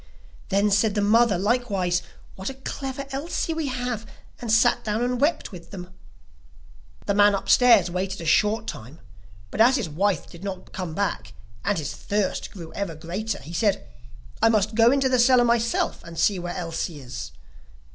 [0.49, 2.01] Then said the mother likewise:
[2.35, 4.07] 'What a clever Elsie we have!'
[4.39, 5.93] and sat down and wept with them.
[7.05, 8.99] The man upstairs waited a short time,
[9.51, 11.33] but as his wife did not come back
[11.63, 13.87] and his thirst grew ever greater, he said:
[14.41, 17.31] 'I must go into the cellar myself and see where Elsie is.